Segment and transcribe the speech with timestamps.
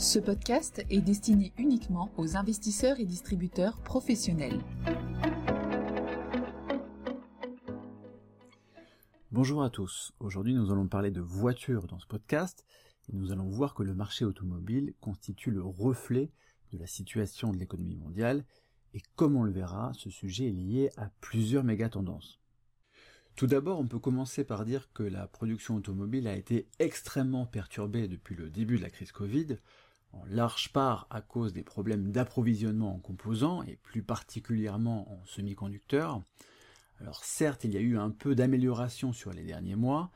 [0.00, 4.60] Ce podcast est destiné uniquement aux investisseurs et distributeurs professionnels.
[9.32, 10.12] Bonjour à tous.
[10.20, 12.64] Aujourd'hui, nous allons parler de voitures dans ce podcast
[13.08, 16.30] et nous allons voir que le marché automobile constitue le reflet
[16.72, 18.44] de la situation de l'économie mondiale
[18.94, 22.38] et comme on le verra, ce sujet est lié à plusieurs méga tendances.
[23.34, 28.06] Tout d'abord, on peut commencer par dire que la production automobile a été extrêmement perturbée
[28.06, 29.58] depuis le début de la crise Covid,
[30.12, 36.22] en large part à cause des problèmes d'approvisionnement en composants, et plus particulièrement en semi-conducteurs.
[37.00, 40.10] Alors certes, il y a eu un peu d'amélioration sur les derniers mois,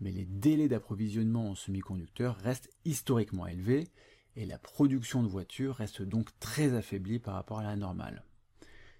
[0.00, 3.88] mais les délais d'approvisionnement en semi-conducteurs restent historiquement élevés,
[4.36, 8.22] et la production de voitures reste donc très affaiblie par rapport à la normale.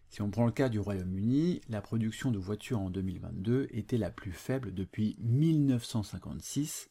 [0.09, 4.11] Si on prend le cas du Royaume-Uni, la production de voitures en 2022 était la
[4.11, 6.89] plus faible depuis 1956,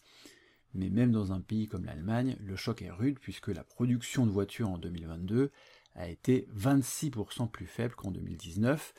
[0.74, 4.32] mais même dans un pays comme l'Allemagne, le choc est rude puisque la production de
[4.32, 5.52] voitures en 2022
[5.96, 8.94] a été 26% plus faible qu'en 2019,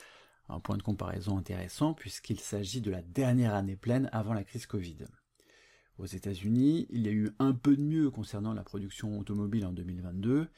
[0.48, 4.66] un point de comparaison intéressant puisqu'il s'agit de la dernière année pleine avant la crise
[4.66, 5.06] Covid.
[5.98, 9.72] Aux États-Unis, il y a eu un peu de mieux concernant la production automobile en
[9.72, 10.48] 2022,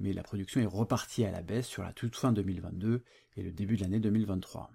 [0.00, 3.02] mais la production est repartie à la baisse sur la toute fin 2022
[3.36, 4.70] et le début de l'année 2023.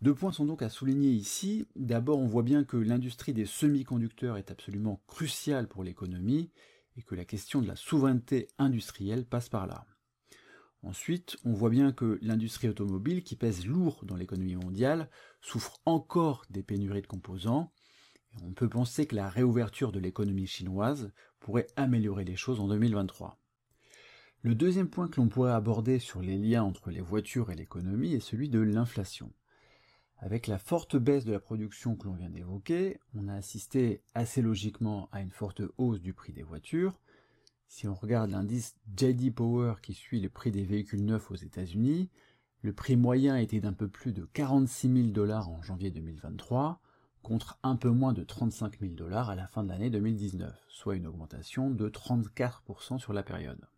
[0.00, 1.66] Deux points sont donc à souligner ici.
[1.74, 6.52] D'abord, on voit bien que l'industrie des semi-conducteurs est absolument cruciale pour l'économie
[6.96, 9.86] et que la question de la souveraineté industrielle passe par là.
[10.84, 15.10] Ensuite, on voit bien que l'industrie automobile, qui pèse lourd dans l'économie mondiale,
[15.40, 17.72] souffre encore des pénuries de composants,
[18.32, 21.10] et on peut penser que la réouverture de l'économie chinoise
[21.40, 23.40] pourrait améliorer les choses en 2023.
[24.42, 28.14] Le deuxième point que l'on pourrait aborder sur les liens entre les voitures et l'économie
[28.14, 29.32] est celui de l'inflation.
[30.20, 34.42] Avec la forte baisse de la production que l'on vient d'évoquer, on a assisté assez
[34.42, 37.00] logiquement à une forte hausse du prix des voitures.
[37.68, 42.10] Si on regarde l'indice JD Power qui suit le prix des véhicules neufs aux États-Unis,
[42.62, 46.80] le prix moyen était d'un peu plus de 46 000 dollars en janvier 2023,
[47.22, 50.96] contre un peu moins de 35 000 dollars à la fin de l'année 2019, soit
[50.96, 53.68] une augmentation de 34% sur la période.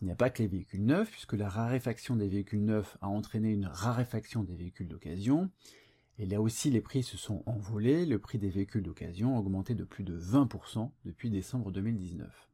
[0.00, 3.08] Il n'y a pas que les véhicules neufs, puisque la raréfaction des véhicules neufs a
[3.08, 5.50] entraîné une raréfaction des véhicules d'occasion,
[6.18, 9.74] et là aussi les prix se sont envolés, le prix des véhicules d'occasion a augmenté
[9.74, 12.48] de plus de 20% depuis décembre 2019.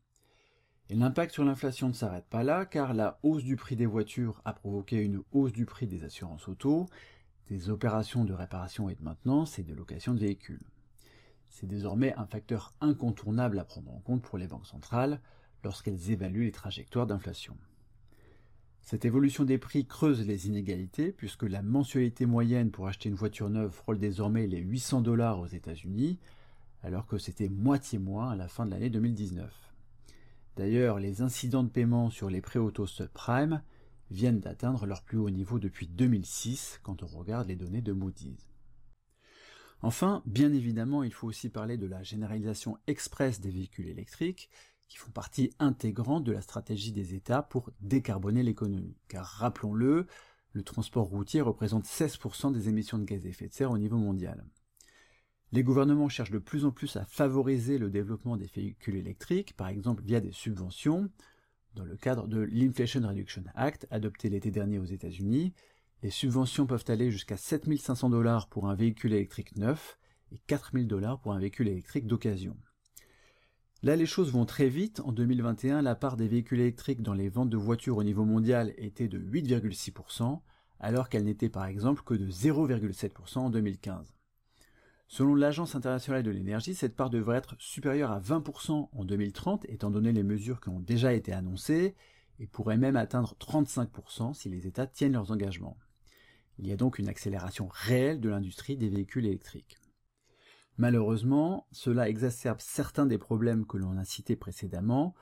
[0.88, 4.40] Et l'impact sur l'inflation ne s'arrête pas là, car la hausse du prix des voitures
[4.44, 6.86] a provoqué une hausse du prix des assurances auto,
[7.48, 10.62] des opérations de réparation et de maintenance et de location de véhicules.
[11.48, 15.20] C'est désormais un facteur incontournable à prendre en compte pour les banques centrales,
[15.64, 17.56] lorsqu'elles évaluent les trajectoires d'inflation.
[18.82, 23.48] Cette évolution des prix creuse les inégalités puisque la mensualité moyenne pour acheter une voiture
[23.48, 26.18] neuve frôle désormais les 800 dollars aux États-Unis,
[26.82, 29.50] alors que c'était moitié moins à la fin de l'année 2019.
[30.56, 33.62] D'ailleurs, les incidents de paiement sur les prêts auto subprime
[34.10, 38.52] viennent d'atteindre leur plus haut niveau depuis 2006 quand on regarde les données de Moody's.
[39.80, 44.50] Enfin, bien évidemment, il faut aussi parler de la généralisation express des véhicules électriques
[44.92, 48.98] qui font partie intégrante de la stratégie des États pour décarboner l'économie.
[49.08, 50.06] Car rappelons-le,
[50.52, 53.96] le transport routier représente 16% des émissions de gaz à effet de serre au niveau
[53.96, 54.44] mondial.
[55.50, 59.68] Les gouvernements cherchent de plus en plus à favoriser le développement des véhicules électriques, par
[59.68, 61.10] exemple via des subventions.
[61.74, 65.54] Dans le cadre de l'Inflation Reduction Act, adopté l'été dernier aux États-Unis,
[66.02, 69.98] les subventions peuvent aller jusqu'à 7500 dollars pour un véhicule électrique neuf
[70.32, 72.58] et 4000 dollars pour un véhicule électrique d'occasion.
[73.84, 75.00] Là, les choses vont très vite.
[75.00, 78.72] En 2021, la part des véhicules électriques dans les ventes de voitures au niveau mondial
[78.76, 80.40] était de 8,6%,
[80.78, 84.14] alors qu'elle n'était par exemple que de 0,7% en 2015.
[85.08, 89.90] Selon l'Agence internationale de l'énergie, cette part devrait être supérieure à 20% en 2030, étant
[89.90, 91.96] donné les mesures qui ont déjà été annoncées,
[92.38, 95.76] et pourrait même atteindre 35% si les États tiennent leurs engagements.
[96.58, 99.76] Il y a donc une accélération réelle de l'industrie des véhicules électriques.
[100.78, 105.14] Malheureusement, cela exacerbe certains des problèmes que l'on a cités précédemment,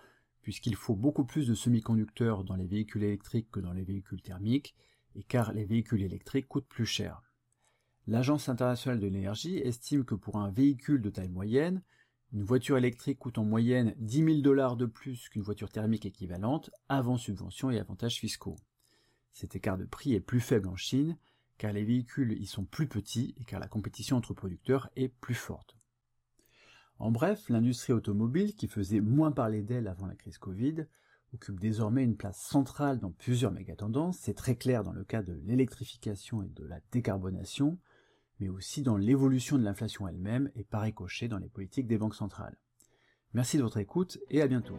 [0.42, 4.74] puisqu'il faut beaucoup plus de semi-conducteurs dans les véhicules électriques que dans les véhicules thermiques,
[5.16, 7.22] et car les véhicules électriques coûtent plus cher.
[8.06, 11.82] L'Agence internationale de l'énergie estime que pour un véhicule de taille moyenne,
[12.32, 16.70] une voiture électrique coûte en moyenne 10 000 dollars de plus qu'une voiture thermique équivalente,
[16.88, 18.56] avant subventions et avantages fiscaux.
[19.32, 21.16] Cet écart de prix est plus faible en Chine,
[21.60, 25.34] car les véhicules y sont plus petits et car la compétition entre producteurs est plus
[25.34, 25.76] forte.
[26.98, 30.86] En bref, l'industrie automobile, qui faisait moins parler d'elle avant la crise Covid,
[31.34, 35.38] occupe désormais une place centrale dans plusieurs mégatendances, c'est très clair dans le cas de
[35.44, 37.78] l'électrification et de la décarbonation,
[38.38, 42.14] mais aussi dans l'évolution de l'inflation elle-même et par ricochet dans les politiques des banques
[42.14, 42.56] centrales.
[43.34, 44.78] Merci de votre écoute et à bientôt.